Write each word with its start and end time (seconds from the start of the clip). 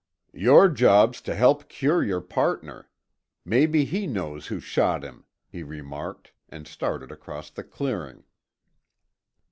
"Your 0.33 0.67
job's 0.67 1.21
to 1.21 1.35
help 1.35 1.69
cure 1.69 2.03
your 2.03 2.21
partner. 2.21 2.89
Maybe 3.45 3.85
he 3.85 4.07
knows 4.07 4.47
who 4.47 4.59
shot 4.59 5.03
him," 5.03 5.25
he 5.47 5.61
remarked, 5.61 6.31
and 6.49 6.67
started 6.67 7.11
across 7.11 7.51
the 7.51 7.63
clearing. 7.63 8.23